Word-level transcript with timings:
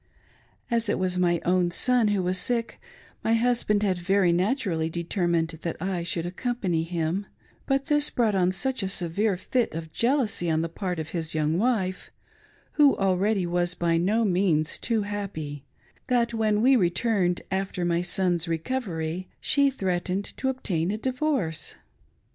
As 0.71 0.89
it 0.89 0.97
was 0.97 1.19
my 1.19 1.39
own 1.45 1.69
son 1.69 2.07
who 2.07 2.23
was 2.23 2.39
sick, 2.39 2.81
my 3.23 3.35
husband 3.35 3.83
had 3.83 3.99
very 3.99 4.33
naturally 4.33 4.89
determined 4.89 5.49
that 5.61 5.79
I 5.79 6.01
should 6.01 6.25
accompany 6.25 6.81
him 6.81 7.27
■, 7.29 7.33
but 7.67 7.85
this 7.85 8.09
brought 8.09 8.33
on 8.33 8.51
such 8.51 8.81
a 8.81 8.89
severe 8.89 9.37
fit 9.37 9.71
of 9.75 9.93
jealousy 9.93 10.49
on 10.49 10.61
the 10.63 10.69
part 10.69 10.97
of 10.97 11.09
his 11.09 11.35
young 11.35 11.59
wife, 11.59 12.09
who 12.71 12.97
already 12.97 13.45
was 13.45 13.75
by 13.75 13.97
no 13.97 14.25
means 14.25 14.79
too 14.79 15.03
happy> 15.03 15.65
that 16.07 16.33
when 16.33 16.63
we 16.63 16.75
returned, 16.75 17.43
after 17.51 17.85
my 17.85 18.01
son's 18.01 18.47
recovery, 18.47 19.29
she 19.39 19.69
threatened 19.69 20.25
to 20.37 20.49
obtain 20.49 20.89
a 20.89 20.97
divorce. 20.97 21.75